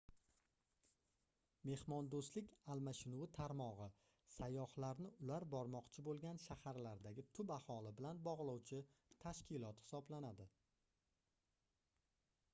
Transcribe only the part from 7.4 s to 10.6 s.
aholi bilan bogʻlovchi tashkilot hisoblanadi